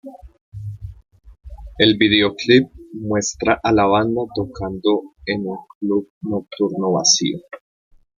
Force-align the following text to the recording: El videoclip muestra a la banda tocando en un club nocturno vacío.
El 1.77 1.95
videoclip 1.99 2.71
muestra 2.93 3.59
a 3.61 3.71
la 3.71 3.85
banda 3.85 4.23
tocando 4.33 5.13
en 5.27 5.45
un 5.45 5.59
club 5.79 6.09
nocturno 6.21 6.91
vacío. 6.93 7.37